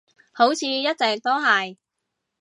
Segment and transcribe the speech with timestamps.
[0.31, 1.77] 好似一直都係